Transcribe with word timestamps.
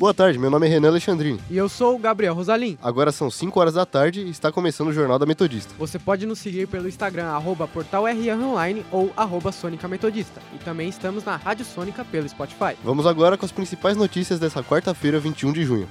Boa 0.00 0.14
tarde, 0.14 0.38
meu 0.38 0.48
nome 0.48 0.66
é 0.66 0.70
Renan 0.70 0.88
Alexandrini. 0.88 1.38
E 1.50 1.58
eu 1.58 1.68
sou 1.68 1.94
o 1.94 1.98
Gabriel 1.98 2.32
Rosalim. 2.32 2.78
Agora 2.80 3.12
são 3.12 3.30
5 3.30 3.60
horas 3.60 3.74
da 3.74 3.84
tarde 3.84 4.22
e 4.22 4.30
está 4.30 4.50
começando 4.50 4.88
o 4.88 4.92
Jornal 4.94 5.18
da 5.18 5.26
Metodista. 5.26 5.74
Você 5.78 5.98
pode 5.98 6.24
nos 6.24 6.38
seguir 6.38 6.66
pelo 6.68 6.88
Instagram, 6.88 7.26
arroba 7.26 7.68
Online 8.42 8.82
ou 8.90 9.12
arroba 9.14 9.52
Sônica 9.52 9.86
Metodista. 9.86 10.40
E 10.54 10.64
também 10.64 10.88
estamos 10.88 11.22
na 11.22 11.36
Rádio 11.36 11.66
Sônica 11.66 12.02
pelo 12.02 12.26
Spotify. 12.26 12.78
Vamos 12.82 13.06
agora 13.06 13.36
com 13.36 13.44
as 13.44 13.52
principais 13.52 13.94
notícias 13.94 14.40
dessa 14.40 14.62
quarta-feira, 14.62 15.20
21 15.20 15.52
de 15.52 15.64
junho. 15.64 15.86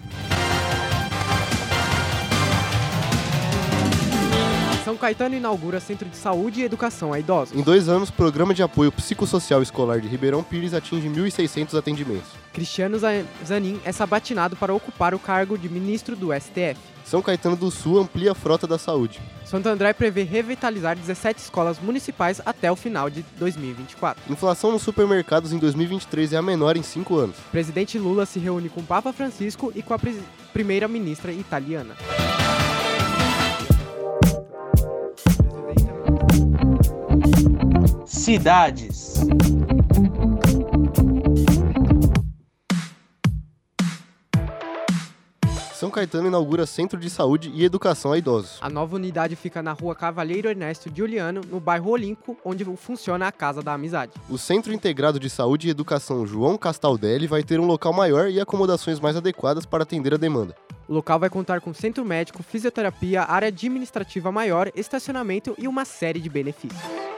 São 4.90 4.98
Caetano 4.98 5.36
inaugura 5.36 5.80
Centro 5.80 6.10
de 6.10 6.18
Saúde 6.18 6.62
e 6.62 6.64
Educação 6.64 7.14
a 7.14 7.20
Idosos. 7.20 7.56
Em 7.56 7.62
dois 7.62 7.88
anos, 7.88 8.10
o 8.10 8.14
Programa 8.14 8.56
de 8.56 8.64
Apoio 8.64 8.92
Psicossocial 8.92 9.62
Escolar 9.62 10.02
de 10.02 10.08
Ribeirão 10.08 10.42
Pires 10.42 10.74
atinge 10.74 11.08
1.600 11.08 11.78
atendimentos. 11.78 12.28
Cristiano 12.52 12.98
Zanin 13.46 13.80
é 13.86 13.92
sabatinado 13.92 14.56
para 14.56 14.74
ocupar 14.74 15.14
o 15.14 15.20
cargo 15.20 15.60
de 15.60 15.70
ministro 15.70 16.16
do 16.16 16.34
STF. 16.34 16.80
São 17.06 17.22
Caetano 17.22 17.56
do 17.56 17.70
Sul 17.70 18.00
amplia 18.00 18.32
a 18.32 18.36
frota 18.36 18.66
da 18.66 18.80
saúde. 18.80 19.22
Santo 19.46 19.70
André 19.70 19.94
prevê 19.94 20.24
revitalizar 20.24 20.96
17 20.96 21.40
escolas 21.40 21.78
municipais 21.80 22.42
até 22.44 22.72
o 22.72 22.76
final 22.76 23.12
de 23.12 23.24
2024. 23.38 24.24
Inflação 24.28 24.72
nos 24.72 24.82
supermercados 24.82 25.54
em 25.54 25.60
2023 25.60 26.34
é 26.34 26.38
a 26.38 26.42
menor 26.42 26.76
em 26.76 26.82
cinco 26.82 27.16
anos. 27.16 27.36
Presidente 27.52 28.00
Lula 28.00 28.26
se 28.26 28.40
reúne 28.40 28.70
com 28.70 28.82
o 28.82 28.84
Papa 28.86 29.14
Francisco 29.14 29.72
e 29.76 29.84
com 29.84 29.94
a 29.94 30.00
primeira-ministra 30.52 31.32
italiana. 31.32 31.96
Cidades. 38.30 39.16
São 45.74 45.90
Caetano 45.90 46.28
inaugura 46.28 46.68
Centro 46.68 47.00
de 47.00 47.10
Saúde 47.10 47.52
e 47.56 47.66
Educação 47.66 48.12
a 48.12 48.20
Idosos. 48.20 48.60
A 48.62 48.70
nova 48.70 48.98
unidade 48.98 49.36
fica 49.36 49.64
na 49.64 49.72
rua 49.72 49.96
Cavalheiro 49.96 50.48
Ernesto 50.48 50.92
Giuliano, 50.94 51.42
no 51.50 51.60
bairro 51.60 51.90
Olímpico, 51.90 52.38
onde 52.46 52.64
funciona 52.78 53.28
a 53.28 53.32
Casa 53.32 53.64
da 53.64 53.74
Amizade. 53.74 54.12
O 54.30 54.38
Centro 54.38 54.72
Integrado 54.72 55.20
de 55.20 55.28
Saúde 55.28 55.68
e 55.68 55.72
Educação 55.72 56.28
João 56.28 56.56
Castaldelli 56.56 57.26
vai 57.26 57.42
ter 57.42 57.60
um 57.60 57.66
local 57.66 57.94
maior 57.94 58.30
e 58.30 58.40
acomodações 58.40 59.00
mais 59.00 59.16
adequadas 59.16 59.66
para 59.66 59.82
atender 59.82 60.14
a 60.14 60.18
demanda. 60.18 60.56
O 60.88 60.94
local 60.94 61.18
vai 61.18 61.32
contar 61.32 61.62
com 61.62 61.74
centro 61.74 62.06
médico, 62.06 62.44
fisioterapia, 62.44 63.24
área 63.24 63.48
administrativa 63.48 64.32
maior, 64.32 64.72
estacionamento 64.76 65.56
e 65.58 65.68
uma 65.68 65.84
série 65.84 66.20
de 66.20 66.30
benefícios. 66.30 67.10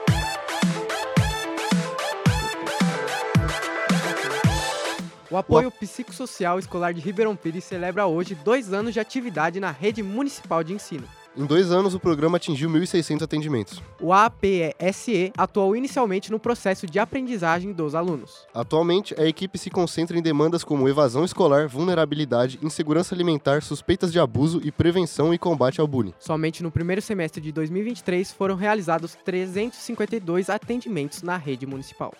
O 5.32 5.36
apoio 5.38 5.70
psicossocial 5.70 6.58
escolar 6.58 6.92
de 6.92 7.00
Ribeirão 7.00 7.34
Pires 7.34 7.64
celebra 7.64 8.06
hoje 8.06 8.34
dois 8.34 8.70
anos 8.70 8.92
de 8.92 9.00
atividade 9.00 9.58
na 9.58 9.70
rede 9.70 10.02
municipal 10.02 10.62
de 10.62 10.74
ensino. 10.74 11.08
Em 11.34 11.46
dois 11.46 11.72
anos, 11.72 11.94
o 11.94 11.98
programa 11.98 12.36
atingiu 12.36 12.68
1.600 12.68 13.22
atendimentos. 13.22 13.82
O 13.98 14.12
APSE 14.12 15.32
atuou 15.34 15.74
inicialmente 15.74 16.30
no 16.30 16.38
processo 16.38 16.86
de 16.86 16.98
aprendizagem 16.98 17.72
dos 17.72 17.94
alunos. 17.94 18.46
Atualmente, 18.52 19.18
a 19.18 19.24
equipe 19.24 19.56
se 19.56 19.70
concentra 19.70 20.18
em 20.18 20.20
demandas 20.20 20.62
como 20.62 20.86
evasão 20.86 21.24
escolar, 21.24 21.66
vulnerabilidade, 21.66 22.58
insegurança 22.62 23.14
alimentar, 23.14 23.62
suspeitas 23.62 24.12
de 24.12 24.20
abuso 24.20 24.60
e 24.62 24.70
prevenção 24.70 25.32
e 25.32 25.38
combate 25.38 25.80
ao 25.80 25.86
bullying. 25.86 26.12
Somente 26.18 26.62
no 26.62 26.70
primeiro 26.70 27.00
semestre 27.00 27.40
de 27.40 27.50
2023 27.52 28.30
foram 28.32 28.54
realizados 28.54 29.16
352 29.24 30.50
atendimentos 30.50 31.22
na 31.22 31.38
rede 31.38 31.64
municipal. 31.64 32.12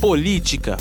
Política. 0.00 0.76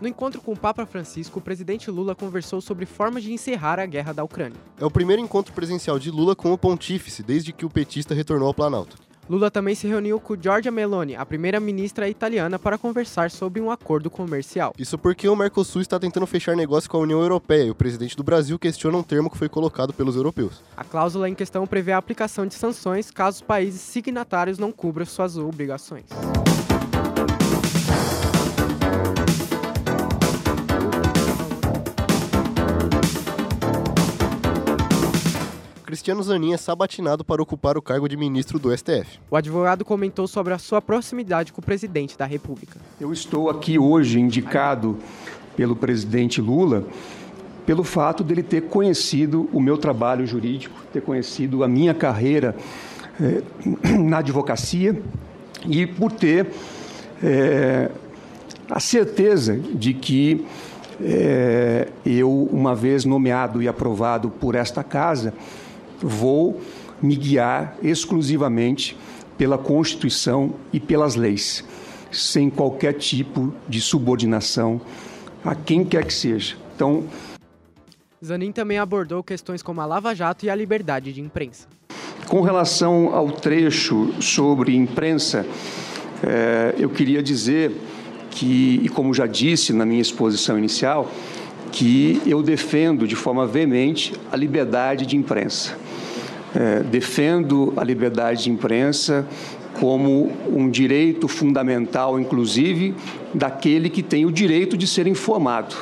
No 0.00 0.08
encontro 0.08 0.40
com 0.40 0.52
o 0.52 0.56
Papa 0.56 0.84
Francisco, 0.84 1.38
o 1.38 1.42
presidente 1.42 1.88
Lula 1.88 2.16
conversou 2.16 2.60
sobre 2.60 2.84
formas 2.84 3.22
de 3.22 3.32
encerrar 3.32 3.78
a 3.78 3.86
guerra 3.86 4.12
da 4.12 4.24
Ucrânia. 4.24 4.58
É 4.78 4.84
o 4.84 4.90
primeiro 4.90 5.22
encontro 5.22 5.52
presencial 5.52 5.98
de 6.00 6.10
Lula 6.10 6.34
com 6.34 6.52
o 6.52 6.58
pontífice 6.58 7.22
desde 7.22 7.52
que 7.52 7.64
o 7.64 7.70
petista 7.70 8.12
retornou 8.12 8.48
ao 8.48 8.54
Planalto. 8.54 9.07
Lula 9.28 9.50
também 9.50 9.74
se 9.74 9.86
reuniu 9.86 10.18
com 10.18 10.34
Giorgia 10.40 10.72
Meloni, 10.72 11.14
a 11.14 11.26
primeira-ministra 11.26 12.08
italiana, 12.08 12.58
para 12.58 12.78
conversar 12.78 13.30
sobre 13.30 13.60
um 13.60 13.70
acordo 13.70 14.08
comercial. 14.08 14.72
Isso 14.78 14.96
porque 14.96 15.28
o 15.28 15.36
Mercosul 15.36 15.82
está 15.82 15.98
tentando 15.98 16.26
fechar 16.26 16.56
negócio 16.56 16.88
com 16.88 16.96
a 16.96 17.00
União 17.00 17.20
Europeia 17.20 17.64
e 17.64 17.70
o 17.70 17.74
presidente 17.74 18.16
do 18.16 18.22
Brasil 18.22 18.58
questiona 18.58 18.96
um 18.96 19.02
termo 19.02 19.30
que 19.30 19.36
foi 19.36 19.48
colocado 19.48 19.92
pelos 19.92 20.16
europeus. 20.16 20.62
A 20.76 20.82
cláusula 20.82 21.28
em 21.28 21.34
questão 21.34 21.66
prevê 21.66 21.92
a 21.92 21.98
aplicação 21.98 22.46
de 22.46 22.54
sanções 22.54 23.10
caso 23.10 23.38
os 23.38 23.42
países 23.42 23.82
signatários 23.82 24.58
não 24.58 24.72
cubram 24.72 25.04
suas 25.04 25.36
obrigações. 25.36 26.06
Cristiano 36.08 36.22
Zanin 36.22 36.54
é 36.54 36.56
sabatinado 36.56 37.22
para 37.22 37.42
ocupar 37.42 37.76
o 37.76 37.82
cargo 37.82 38.08
de 38.08 38.16
ministro 38.16 38.58
do 38.58 38.74
STF. 38.74 39.20
O 39.30 39.36
advogado 39.36 39.84
comentou 39.84 40.26
sobre 40.26 40.54
a 40.54 40.58
sua 40.58 40.80
proximidade 40.80 41.52
com 41.52 41.60
o 41.60 41.62
presidente 41.62 42.16
da 42.16 42.24
República. 42.24 42.80
Eu 42.98 43.12
estou 43.12 43.50
aqui 43.50 43.78
hoje 43.78 44.18
indicado 44.18 44.96
pelo 45.54 45.76
presidente 45.76 46.40
Lula 46.40 46.86
pelo 47.66 47.84
fato 47.84 48.24
dele 48.24 48.42
ter 48.42 48.62
conhecido 48.62 49.50
o 49.52 49.60
meu 49.60 49.76
trabalho 49.76 50.26
jurídico, 50.26 50.80
ter 50.90 51.02
conhecido 51.02 51.62
a 51.62 51.68
minha 51.68 51.92
carreira 51.92 52.56
eh, 53.20 53.42
na 54.00 54.20
advocacia 54.20 54.98
e 55.66 55.86
por 55.86 56.10
ter 56.10 56.46
eh, 57.22 57.90
a 58.70 58.80
certeza 58.80 59.58
de 59.58 59.92
que 59.92 60.46
eh, 61.02 61.88
eu, 62.06 62.48
uma 62.50 62.74
vez 62.74 63.04
nomeado 63.04 63.62
e 63.62 63.68
aprovado 63.68 64.30
por 64.30 64.54
esta 64.54 64.82
casa, 64.82 65.34
vou 66.00 66.60
me 67.00 67.16
guiar 67.16 67.76
exclusivamente 67.82 68.96
pela 69.36 69.56
Constituição 69.56 70.54
e 70.72 70.80
pelas 70.80 71.14
leis, 71.14 71.64
sem 72.10 72.50
qualquer 72.50 72.94
tipo 72.94 73.52
de 73.68 73.80
subordinação 73.80 74.80
a 75.44 75.54
quem 75.54 75.84
quer 75.84 76.04
que 76.04 76.12
seja. 76.12 76.56
Então, 76.74 77.04
Zanin 78.24 78.50
também 78.50 78.78
abordou 78.78 79.22
questões 79.22 79.62
como 79.62 79.80
a 79.80 79.86
Lava 79.86 80.14
Jato 80.14 80.44
e 80.44 80.50
a 80.50 80.54
liberdade 80.54 81.12
de 81.12 81.20
imprensa. 81.20 81.68
Com 82.26 82.40
relação 82.40 83.14
ao 83.14 83.30
trecho 83.30 84.12
sobre 84.20 84.74
imprensa, 84.74 85.46
é, 86.22 86.74
eu 86.76 86.90
queria 86.90 87.22
dizer 87.22 87.72
que, 88.30 88.80
e 88.82 88.88
como 88.88 89.14
já 89.14 89.26
disse 89.26 89.72
na 89.72 89.86
minha 89.86 90.02
exposição 90.02 90.58
inicial, 90.58 91.10
que 91.72 92.20
eu 92.26 92.42
defendo 92.42 93.06
de 93.06 93.14
forma 93.16 93.46
veemente 93.46 94.12
a 94.32 94.36
liberdade 94.36 95.06
de 95.06 95.16
imprensa. 95.16 95.76
É, 96.54 96.82
defendo 96.82 97.74
a 97.76 97.84
liberdade 97.84 98.44
de 98.44 98.50
imprensa 98.50 99.26
como 99.78 100.32
um 100.48 100.68
direito 100.68 101.28
fundamental, 101.28 102.18
inclusive, 102.18 102.94
daquele 103.32 103.88
que 103.88 104.02
tem 104.02 104.24
o 104.26 104.32
direito 104.32 104.76
de 104.76 104.86
ser 104.86 105.06
informado. 105.06 105.76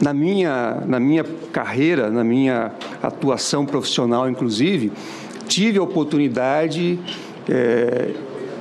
Na 0.00 0.14
minha, 0.14 0.82
na 0.86 1.00
minha 1.00 1.24
carreira, 1.52 2.10
na 2.10 2.22
minha 2.22 2.72
atuação 3.02 3.66
profissional, 3.66 4.30
inclusive, 4.30 4.92
tive 5.48 5.78
a 5.78 5.82
oportunidade, 5.82 6.98
é, 7.48 8.10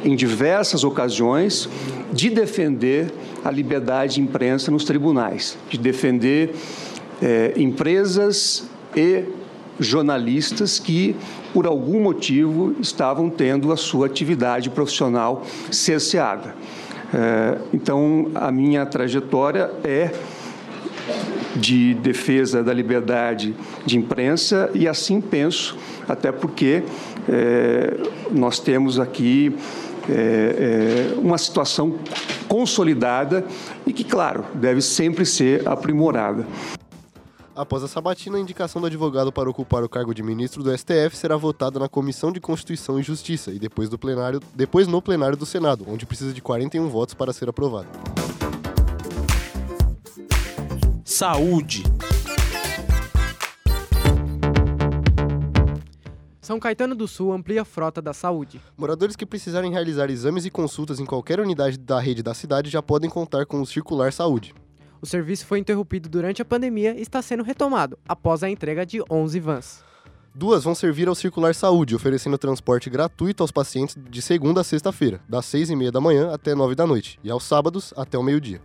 em 0.04 0.16
diversas 0.16 0.84
ocasiões, 0.84 1.70
de 2.12 2.30
defender 2.30 3.12
a 3.44 3.52
liberdade 3.52 4.16
de 4.16 4.22
imprensa 4.22 4.72
nos 4.72 4.84
tribunais, 4.84 5.58
de 5.70 5.78
defender 5.78 6.54
é, 7.22 7.54
empresas 7.56 8.66
e 8.96 9.24
jornalistas 9.80 10.80
que, 10.80 11.16
por 11.54 11.68
algum 11.68 12.02
motivo, 12.02 12.76
estavam 12.82 13.30
tendo 13.30 13.72
a 13.72 13.78
sua 13.78 14.08
atividade 14.08 14.70
profissional 14.70 15.44
cerceada. 15.72 16.56
É, 17.14 17.58
então, 17.74 18.30
a 18.36 18.52
minha 18.52 18.86
trajetória 18.86 19.72
é 19.84 20.12
de 21.56 21.94
defesa 21.96 22.64
da 22.64 22.74
liberdade 22.74 23.56
de 23.86 23.98
imprensa 23.98 24.70
e 24.74 24.88
assim 24.88 25.20
penso, 25.20 25.78
até 26.08 26.32
porque 26.32 26.84
é, 27.28 27.98
nós 28.32 28.60
temos 28.60 29.00
aqui 29.00 29.56
é, 30.10 31.14
é, 31.14 31.20
uma 31.20 31.38
situação 31.38 32.00
consolidada 32.48 33.46
e 33.86 33.94
que, 33.94 34.04
claro, 34.04 34.46
deve 34.54 34.82
sempre 34.82 35.26
ser 35.26 35.68
aprimorada. 35.68 36.46
Após 37.56 37.84
a 37.84 37.88
sabatina, 37.88 38.38
a 38.38 38.40
indicação 38.40 38.80
do 38.80 38.86
advogado 38.86 39.32
para 39.32 39.50
ocupar 39.50 39.84
o 39.84 39.90
cargo 39.90 40.14
de 40.14 40.22
ministro 40.22 40.62
do 40.62 40.78
STF 40.78 41.18
será 41.18 41.36
votada 41.36 41.80
na 41.80 41.90
Comissão 41.90 42.32
de 42.32 42.40
Constituição 42.40 43.00
e 43.00 43.04
Justiça 43.04 43.52
e 43.52 43.58
depois, 43.58 43.90
do 43.90 43.98
plenário, 43.98 44.40
depois 44.54 44.88
no 44.88 45.02
plenário 45.02 45.36
do 45.36 45.46
Senado, 45.46 45.84
onde 45.90 46.06
precisa 46.06 46.32
de 46.32 46.40
41 46.40 46.88
votos 46.88 47.16
para 47.16 47.34
ser 47.34 47.50
aprovado. 47.50 47.88
Saúde. 51.04 51.84
São 56.48 56.62
Caetano 56.62 56.96
do 56.96 57.10
Sul 57.10 57.34
amplia 57.34 57.64
a 57.64 57.66
frota 57.66 58.02
da 58.02 58.14
saúde. 58.14 58.62
Moradores 58.78 59.18
que 59.18 59.26
precisarem 59.26 59.70
realizar 59.70 60.10
exames 60.10 60.46
e 60.46 60.50
consultas 60.50 60.98
em 60.98 61.06
qualquer 61.06 61.42
unidade 61.42 61.78
da 61.78 62.00
rede 62.00 62.24
da 62.24 62.34
cidade 62.34 62.70
já 62.70 62.82
podem 62.82 63.10
contar 63.10 63.46
com 63.46 63.60
o 63.60 63.66
Circular 63.66 64.14
Saúde. 64.14 64.56
O 65.02 65.06
serviço 65.06 65.46
foi 65.46 65.60
interrompido 65.60 66.08
durante 66.08 66.42
a 66.42 66.46
pandemia 66.46 66.98
e 66.98 67.02
está 67.02 67.22
sendo 67.22 67.44
retomado, 67.44 68.00
após 68.08 68.44
a 68.44 68.50
entrega 68.50 68.86
de 68.86 69.04
11 69.12 69.40
vans. 69.42 69.84
Duas 70.34 70.64
vão 70.64 70.74
servir 70.74 71.10
ao 71.10 71.16
Circular 71.16 71.54
Saúde, 71.54 71.94
oferecendo 71.94 72.38
transporte 72.38 72.90
gratuito 72.90 73.44
aos 73.44 73.52
pacientes 73.52 73.98
de 74.10 74.22
segunda 74.22 74.62
a 74.62 74.64
sexta-feira, 74.64 75.20
das 75.28 75.46
seis 75.46 75.70
e 75.70 75.76
meia 75.76 75.92
da 75.92 76.00
manhã 76.00 76.32
até 76.32 76.56
nove 76.56 76.76
da 76.76 76.88
noite, 76.88 77.20
e 77.26 77.30
aos 77.30 77.44
sábados 77.44 77.94
até 77.98 78.18
o 78.18 78.24
meio-dia. 78.24 78.62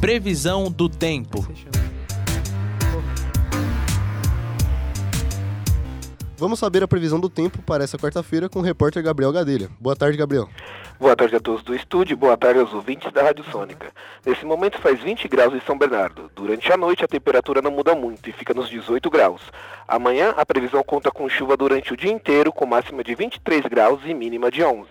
Previsão 0.00 0.68
do 0.68 0.88
tempo. 0.88 1.46
Vamos 6.36 6.58
saber 6.58 6.82
a 6.82 6.88
previsão 6.88 7.20
do 7.20 7.28
tempo 7.28 7.62
para 7.62 7.84
essa 7.84 7.98
quarta-feira 7.98 8.48
com 8.48 8.58
o 8.58 8.62
repórter 8.62 9.02
Gabriel 9.02 9.32
Gadelha. 9.32 9.68
Boa 9.78 9.94
tarde, 9.94 10.16
Gabriel. 10.16 10.48
Boa 10.98 11.14
tarde 11.14 11.36
a 11.36 11.40
todos 11.40 11.62
do 11.62 11.74
estúdio, 11.74 12.16
boa 12.16 12.36
tarde 12.36 12.60
aos 12.60 12.72
ouvintes 12.72 13.12
da 13.12 13.22
Rádio 13.22 13.44
Sônica. 13.50 13.92
Nesse 14.24 14.44
momento 14.44 14.78
faz 14.78 15.00
20 15.00 15.28
graus 15.28 15.52
em 15.54 15.60
São 15.60 15.76
Bernardo. 15.76 16.30
Durante 16.34 16.72
a 16.72 16.76
noite 16.76 17.04
a 17.04 17.08
temperatura 17.08 17.60
não 17.60 17.70
muda 17.70 17.94
muito 17.94 18.30
e 18.30 18.32
fica 18.32 18.54
nos 18.54 18.68
18 18.68 19.10
graus. 19.10 19.42
Amanhã 19.86 20.32
a 20.36 20.46
previsão 20.46 20.82
conta 20.82 21.10
com 21.10 21.28
chuva 21.28 21.56
durante 21.56 21.92
o 21.92 21.96
dia 21.96 22.10
inteiro, 22.10 22.52
com 22.52 22.66
máxima 22.66 23.04
de 23.04 23.14
23 23.14 23.66
graus 23.66 24.00
e 24.04 24.14
mínima 24.14 24.50
de 24.50 24.62
11. 24.62 24.88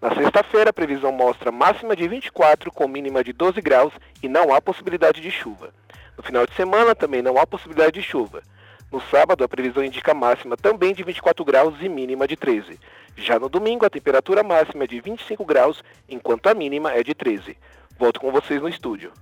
Na 0.00 0.14
sexta-feira 0.14 0.70
a 0.70 0.72
previsão 0.72 1.12
mostra 1.12 1.52
máxima 1.52 1.94
de 1.94 2.06
24 2.06 2.72
com 2.72 2.88
mínima 2.88 3.22
de 3.22 3.32
12 3.32 3.60
graus 3.60 3.92
e 4.22 4.28
não 4.28 4.54
há 4.54 4.60
possibilidade 4.60 5.20
de 5.20 5.30
chuva. 5.30 5.70
No 6.16 6.22
final 6.22 6.46
de 6.46 6.54
semana 6.54 6.94
também 6.94 7.20
não 7.20 7.36
há 7.36 7.46
possibilidade 7.46 7.92
de 7.92 8.02
chuva. 8.02 8.42
No 8.90 9.00
sábado, 9.10 9.44
a 9.44 9.48
previsão 9.48 9.84
indica 9.84 10.14
máxima 10.14 10.56
também 10.56 10.94
de 10.94 11.02
24 11.02 11.44
graus 11.44 11.74
e 11.80 11.88
mínima 11.88 12.26
de 12.26 12.36
13. 12.36 12.78
Já 13.16 13.38
no 13.38 13.48
domingo, 13.48 13.84
a 13.84 13.90
temperatura 13.90 14.42
máxima 14.42 14.84
é 14.84 14.86
de 14.86 15.00
25 15.00 15.44
graus, 15.44 15.82
enquanto 16.08 16.46
a 16.46 16.54
mínima 16.54 16.92
é 16.92 17.02
de 17.02 17.14
13. 17.14 17.56
Volto 17.98 18.20
com 18.20 18.32
vocês 18.32 18.62
no 18.62 18.68
estúdio. 18.68 19.12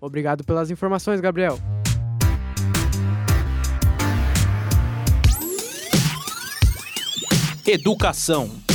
Obrigado 0.00 0.44
pelas 0.44 0.70
informações, 0.70 1.20
Gabriel. 1.20 1.58
Educação. 7.66 8.67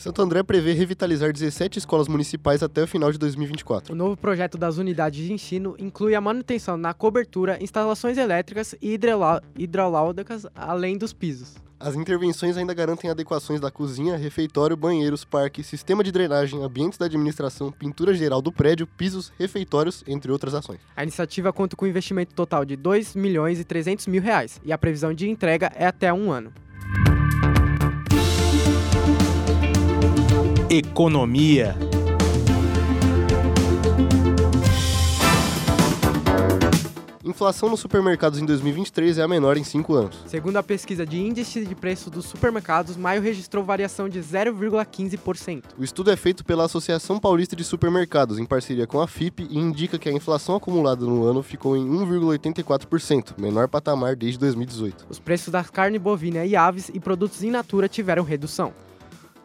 Santo 0.00 0.22
André 0.22 0.42
prevê 0.42 0.72
revitalizar 0.72 1.30
17 1.30 1.78
escolas 1.78 2.08
municipais 2.08 2.62
até 2.62 2.82
o 2.82 2.86
final 2.86 3.12
de 3.12 3.18
2024. 3.18 3.92
O 3.92 3.96
novo 3.96 4.16
projeto 4.16 4.56
das 4.56 4.78
unidades 4.78 5.22
de 5.22 5.30
ensino 5.30 5.76
inclui 5.78 6.14
a 6.14 6.20
manutenção 6.22 6.78
na 6.78 6.94
cobertura, 6.94 7.62
instalações 7.62 8.16
elétricas 8.16 8.74
e 8.80 8.98
hidroláudicas, 9.58 10.46
além 10.54 10.96
dos 10.96 11.12
pisos. 11.12 11.54
As 11.78 11.96
intervenções 11.96 12.56
ainda 12.56 12.72
garantem 12.72 13.10
adequações 13.10 13.60
da 13.60 13.70
cozinha, 13.70 14.16
refeitório, 14.16 14.74
banheiros, 14.74 15.22
parque, 15.22 15.62
sistema 15.62 16.02
de 16.02 16.10
drenagem, 16.10 16.62
ambientes 16.62 16.98
da 16.98 17.04
administração, 17.04 17.70
pintura 17.70 18.14
geral 18.14 18.40
do 18.40 18.50
prédio, 18.50 18.86
pisos, 18.86 19.30
refeitórios, 19.38 20.02
entre 20.06 20.32
outras 20.32 20.54
ações. 20.54 20.80
A 20.96 21.02
iniciativa 21.02 21.52
conta 21.52 21.76
com 21.76 21.84
um 21.84 21.88
investimento 21.88 22.34
total 22.34 22.64
de 22.64 22.74
2 22.74 23.14
milhões 23.14 23.60
e 23.60 23.64
300 23.64 24.06
mil 24.06 24.22
reais 24.22 24.62
e 24.64 24.72
a 24.72 24.78
previsão 24.78 25.12
de 25.12 25.28
entrega 25.28 25.70
é 25.74 25.86
até 25.86 26.10
um 26.10 26.32
ano. 26.32 26.50
Economia. 30.72 31.76
Inflação 37.24 37.68
nos 37.68 37.80
supermercados 37.80 38.38
em 38.38 38.46
2023 38.46 39.18
é 39.18 39.22
a 39.22 39.26
menor 39.26 39.56
em 39.56 39.64
5 39.64 39.92
anos. 39.92 40.22
Segundo 40.26 40.58
a 40.58 40.62
pesquisa 40.62 41.04
de 41.04 41.20
índice 41.20 41.64
de 41.64 41.74
preço 41.74 42.08
dos 42.08 42.26
supermercados, 42.26 42.96
maio 42.96 43.20
registrou 43.20 43.64
variação 43.64 44.08
de 44.08 44.20
0,15%. 44.20 45.64
O 45.76 45.82
estudo 45.82 46.12
é 46.12 46.16
feito 46.16 46.44
pela 46.44 46.66
Associação 46.66 47.18
Paulista 47.18 47.56
de 47.56 47.64
Supermercados, 47.64 48.38
em 48.38 48.46
parceria 48.46 48.86
com 48.86 49.00
a 49.00 49.08
FIP, 49.08 49.48
e 49.50 49.58
indica 49.58 49.98
que 49.98 50.08
a 50.08 50.12
inflação 50.12 50.54
acumulada 50.54 51.04
no 51.04 51.24
ano 51.24 51.42
ficou 51.42 51.76
em 51.76 51.84
1,84%, 51.84 53.40
menor 53.40 53.66
patamar 53.66 54.14
desde 54.14 54.38
2018. 54.38 55.06
Os 55.10 55.18
preços 55.18 55.50
da 55.50 55.64
carne 55.64 55.98
bovina 55.98 56.44
e 56.44 56.54
aves 56.54 56.92
e 56.94 57.00
produtos 57.00 57.42
in 57.42 57.50
natura 57.50 57.88
tiveram 57.88 58.22
redução. 58.22 58.72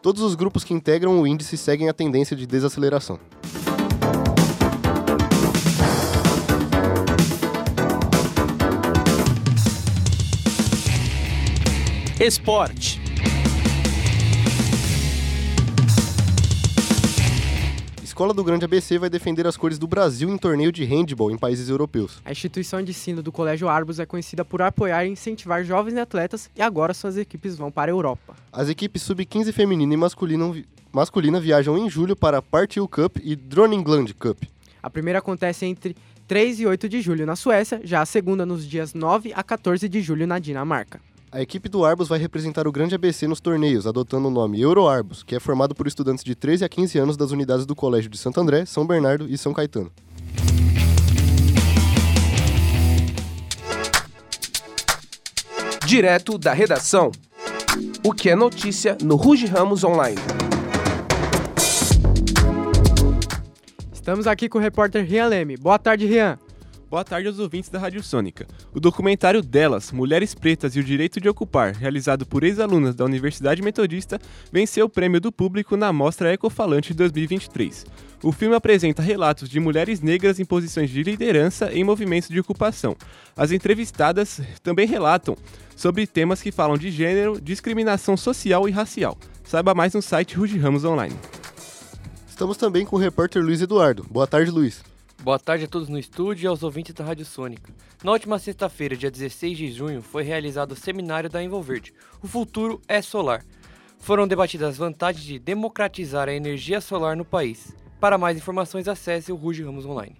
Todos 0.06 0.22
os 0.22 0.36
grupos 0.36 0.62
que 0.62 0.72
integram 0.72 1.20
o 1.20 1.26
índice 1.26 1.56
seguem 1.56 1.88
a 1.88 1.92
tendência 1.92 2.36
de 2.36 2.46
desaceleração. 2.46 3.18
Esporte. 12.20 13.05
Escola 18.16 18.32
do 18.32 18.42
Grande 18.42 18.64
ABC 18.64 18.98
vai 18.98 19.10
defender 19.10 19.46
as 19.46 19.58
cores 19.58 19.78
do 19.78 19.86
Brasil 19.86 20.30
em 20.30 20.38
torneio 20.38 20.72
de 20.72 20.82
handball 20.86 21.30
em 21.30 21.36
países 21.36 21.68
europeus. 21.68 22.18
A 22.24 22.32
instituição 22.32 22.82
de 22.82 22.90
ensino 22.90 23.22
do 23.22 23.30
Colégio 23.30 23.68
Arbus 23.68 24.00
é 24.00 24.06
conhecida 24.06 24.42
por 24.42 24.62
apoiar 24.62 25.04
e 25.04 25.10
incentivar 25.10 25.62
jovens 25.62 25.98
atletas 25.98 26.48
e 26.56 26.62
agora 26.62 26.94
suas 26.94 27.18
equipes 27.18 27.58
vão 27.58 27.70
para 27.70 27.90
a 27.90 27.92
Europa. 27.92 28.34
As 28.50 28.70
equipes 28.70 29.02
sub-15 29.02 29.52
feminina 29.52 29.92
e 29.92 29.98
masculina, 29.98 30.50
masculina 30.90 31.38
viajam 31.38 31.76
em 31.76 31.90
julho 31.90 32.16
para 32.16 32.38
a 32.38 32.42
Partiu 32.42 32.88
Cup 32.88 33.18
e 33.22 33.36
Droningland 33.36 34.14
Cup. 34.14 34.44
A 34.82 34.88
primeira 34.88 35.18
acontece 35.18 35.66
entre 35.66 35.94
3 36.26 36.60
e 36.60 36.66
8 36.66 36.88
de 36.88 37.02
julho 37.02 37.26
na 37.26 37.36
Suécia, 37.36 37.82
já 37.84 38.00
a 38.00 38.06
segunda 38.06 38.46
nos 38.46 38.66
dias 38.66 38.94
9 38.94 39.34
a 39.36 39.42
14 39.42 39.90
de 39.90 40.00
julho 40.00 40.26
na 40.26 40.38
Dinamarca. 40.38 41.02
A 41.32 41.42
equipe 41.42 41.68
do 41.68 41.84
Arbus 41.84 42.06
vai 42.06 42.20
representar 42.20 42.68
o 42.68 42.72
Grande 42.72 42.94
ABC 42.94 43.26
nos 43.26 43.40
torneios, 43.40 43.84
adotando 43.84 44.28
o 44.28 44.30
nome 44.30 44.60
EuroArbus, 44.60 45.24
que 45.24 45.34
é 45.34 45.40
formado 45.40 45.74
por 45.74 45.88
estudantes 45.88 46.22
de 46.22 46.36
13 46.36 46.64
a 46.64 46.68
15 46.68 46.98
anos 46.98 47.16
das 47.16 47.32
unidades 47.32 47.66
do 47.66 47.74
Colégio 47.74 48.08
de 48.08 48.16
Santo 48.16 48.40
André, 48.40 48.64
São 48.64 48.86
Bernardo 48.86 49.26
e 49.28 49.36
São 49.36 49.52
Caetano. 49.52 49.90
Direto 55.84 56.38
da 56.38 56.52
redação. 56.52 57.10
O 58.04 58.12
que 58.12 58.30
é 58.30 58.36
notícia 58.36 58.96
no 59.02 59.16
Ruge 59.16 59.46
Ramos 59.46 59.82
Online. 59.82 60.20
Estamos 63.92 64.28
aqui 64.28 64.48
com 64.48 64.58
o 64.58 64.60
repórter 64.60 65.04
Rian 65.04 65.26
Leme. 65.26 65.56
Boa 65.56 65.78
tarde, 65.78 66.06
Rian. 66.06 66.38
Boa 66.88 67.02
tarde 67.02 67.26
aos 67.26 67.40
ouvintes 67.40 67.68
da 67.68 67.80
Rádio 67.80 68.00
Sônica. 68.00 68.46
O 68.72 68.78
documentário 68.78 69.42
Delas, 69.42 69.90
Mulheres 69.90 70.36
Pretas 70.36 70.76
e 70.76 70.78
o 70.78 70.84
Direito 70.84 71.20
de 71.20 71.28
Ocupar, 71.28 71.74
realizado 71.74 72.24
por 72.24 72.44
ex-alunas 72.44 72.94
da 72.94 73.04
Universidade 73.04 73.60
Metodista, 73.60 74.20
venceu 74.52 74.86
o 74.86 74.88
prêmio 74.88 75.20
do 75.20 75.32
público 75.32 75.76
na 75.76 75.92
Mostra 75.92 76.32
Ecofalante 76.32 76.94
2023. 76.94 77.84
O 78.22 78.30
filme 78.30 78.54
apresenta 78.54 79.02
relatos 79.02 79.48
de 79.48 79.58
mulheres 79.58 80.00
negras 80.00 80.38
em 80.38 80.44
posições 80.44 80.88
de 80.88 81.02
liderança 81.02 81.72
em 81.72 81.82
movimentos 81.82 82.28
de 82.28 82.38
ocupação. 82.38 82.96
As 83.36 83.50
entrevistadas 83.50 84.40
também 84.62 84.86
relatam 84.86 85.36
sobre 85.74 86.06
temas 86.06 86.40
que 86.40 86.52
falam 86.52 86.78
de 86.78 86.92
gênero, 86.92 87.40
discriminação 87.40 88.16
social 88.16 88.68
e 88.68 88.70
racial. 88.70 89.18
Saiba 89.42 89.74
mais 89.74 89.92
no 89.92 90.00
site 90.00 90.36
Ruge 90.36 90.56
Ramos 90.56 90.84
Online. 90.84 91.16
Estamos 92.28 92.56
também 92.56 92.86
com 92.86 92.94
o 92.94 92.98
repórter 92.98 93.42
Luiz 93.42 93.60
Eduardo. 93.60 94.06
Boa 94.08 94.26
tarde, 94.26 94.52
Luiz. 94.52 94.95
Boa 95.26 95.38
tarde 95.40 95.64
a 95.64 95.66
todos 95.66 95.88
no 95.88 95.98
estúdio 95.98 96.44
e 96.44 96.46
aos 96.46 96.62
ouvintes 96.62 96.94
da 96.94 97.02
Rádio 97.02 97.26
Sônica. 97.26 97.74
Na 98.04 98.12
última 98.12 98.38
sexta-feira, 98.38 98.96
dia 98.96 99.10
16 99.10 99.58
de 99.58 99.72
junho, 99.72 100.00
foi 100.00 100.22
realizado 100.22 100.70
o 100.70 100.76
seminário 100.76 101.28
da 101.28 101.42
Envolverde. 101.42 101.92
O 102.22 102.28
futuro 102.28 102.80
é 102.86 103.02
solar. 103.02 103.44
Foram 103.98 104.28
debatidas 104.28 104.68
as 104.68 104.76
vantagens 104.76 105.24
de 105.24 105.40
democratizar 105.40 106.28
a 106.28 106.32
energia 106.32 106.80
solar 106.80 107.16
no 107.16 107.24
país. 107.24 107.74
Para 107.98 108.16
mais 108.16 108.38
informações, 108.38 108.86
acesse 108.86 109.32
o 109.32 109.34
Ruge 109.34 109.64
Ramos 109.64 109.84
Online. 109.84 110.16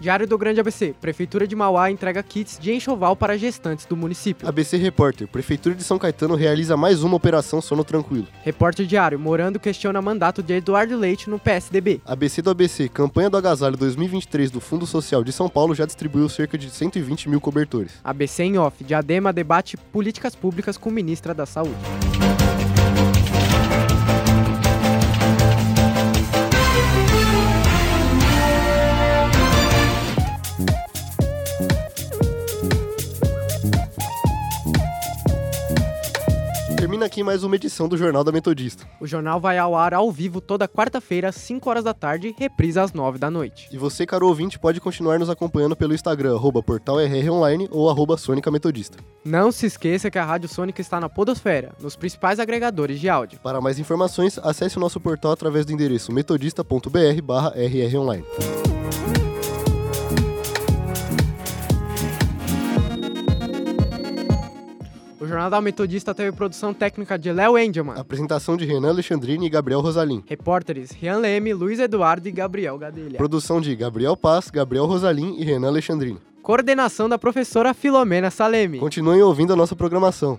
Diário 0.00 0.26
do 0.26 0.38
Grande 0.38 0.60
ABC. 0.60 0.94
Prefeitura 0.98 1.46
de 1.46 1.54
Mauá 1.54 1.90
entrega 1.90 2.22
kits 2.22 2.58
de 2.58 2.72
enxoval 2.72 3.14
para 3.14 3.36
gestantes 3.36 3.84
do 3.84 3.94
município. 3.94 4.48
ABC 4.48 4.78
Repórter. 4.78 5.28
Prefeitura 5.28 5.74
de 5.74 5.84
São 5.84 5.98
Caetano 5.98 6.34
realiza 6.34 6.74
mais 6.74 7.02
uma 7.02 7.16
operação 7.16 7.60
sono 7.60 7.84
tranquilo. 7.84 8.26
Repórter 8.42 8.86
Diário. 8.86 9.18
Morando 9.18 9.60
questiona 9.60 10.00
mandato 10.00 10.42
de 10.42 10.54
Eduardo 10.54 10.96
Leite 10.96 11.28
no 11.28 11.38
PSDB. 11.38 12.00
ABC 12.06 12.40
do 12.40 12.48
ABC. 12.48 12.88
Campanha 12.88 13.28
do 13.28 13.36
Agasalho 13.36 13.76
2023 13.76 14.50
do 14.50 14.60
Fundo 14.60 14.86
Social 14.86 15.22
de 15.22 15.32
São 15.32 15.50
Paulo 15.50 15.74
já 15.74 15.84
distribuiu 15.84 16.30
cerca 16.30 16.56
de 16.56 16.70
120 16.70 17.28
mil 17.28 17.42
cobertores. 17.42 17.92
ABC 18.02 18.42
em 18.42 18.56
off. 18.56 18.82
Diadema 18.82 19.34
debate 19.34 19.76
políticas 19.76 20.34
públicas 20.34 20.78
com 20.78 20.90
ministra 20.90 21.34
da 21.34 21.44
Saúde. 21.44 21.74
Aqui 37.14 37.22
mais 37.22 37.44
uma 37.44 37.54
edição 37.54 37.88
do 37.88 37.96
Jornal 37.96 38.24
da 38.24 38.32
Metodista. 38.32 38.84
O 39.00 39.06
jornal 39.06 39.38
vai 39.38 39.56
ao 39.56 39.76
ar 39.76 39.94
ao 39.94 40.10
vivo 40.10 40.40
toda 40.40 40.66
quarta-feira, 40.66 41.28
às 41.28 41.36
5 41.36 41.70
horas 41.70 41.84
da 41.84 41.94
tarde, 41.94 42.34
reprisa 42.36 42.82
às 42.82 42.92
9 42.92 43.20
da 43.20 43.30
noite. 43.30 43.68
E 43.70 43.78
você, 43.78 44.04
caro 44.04 44.26
ouvinte, 44.26 44.58
pode 44.58 44.80
continuar 44.80 45.20
nos 45.20 45.30
acompanhando 45.30 45.76
pelo 45.76 45.94
Instagram, 45.94 46.36
portalrronline 46.66 47.68
ou 47.70 47.88
arroba 47.88 48.16
Sônica 48.16 48.50
Metodista. 48.50 48.98
Não 49.24 49.52
se 49.52 49.66
esqueça 49.66 50.10
que 50.10 50.18
a 50.18 50.24
Rádio 50.24 50.48
Sônica 50.48 50.80
está 50.80 50.98
na 50.98 51.08
Podosfera, 51.08 51.72
nos 51.80 51.94
principais 51.94 52.40
agregadores 52.40 52.98
de 52.98 53.08
áudio. 53.08 53.38
Para 53.38 53.60
mais 53.60 53.78
informações, 53.78 54.36
acesse 54.42 54.76
o 54.76 54.80
nosso 54.80 54.98
portal 54.98 55.30
através 55.30 55.64
do 55.64 55.72
endereço 55.72 56.12
metodista.br 56.12 57.22
barra 57.22 57.50
rronline. 57.50 58.24
O 65.24 65.26
Jornal 65.26 65.48
da 65.48 65.58
Metodista 65.58 66.14
teve 66.14 66.32
produção 66.32 66.74
técnica 66.74 67.18
de 67.18 67.32
Léo 67.32 67.56
Engelman. 67.56 67.98
Apresentação 67.98 68.58
de 68.58 68.66
Renan 68.66 68.90
Alexandrini 68.90 69.46
e 69.46 69.48
Gabriel 69.48 69.80
Rosalim. 69.80 70.22
Repórteres 70.26 70.90
Rian 70.90 71.16
Leme, 71.16 71.54
Luiz 71.54 71.78
Eduardo 71.78 72.28
e 72.28 72.30
Gabriel 72.30 72.76
Gadelha. 72.76 73.16
Produção 73.16 73.58
de 73.58 73.74
Gabriel 73.74 74.18
Paz, 74.18 74.50
Gabriel 74.50 74.84
Rosalim 74.84 75.36
e 75.38 75.44
Renan 75.44 75.68
Alexandrini. 75.68 76.18
Coordenação 76.42 77.08
da 77.08 77.18
professora 77.18 77.72
Filomena 77.72 78.30
Salemi. 78.30 78.78
Continuem 78.78 79.22
ouvindo 79.22 79.54
a 79.54 79.56
nossa 79.56 79.74
programação. 79.74 80.38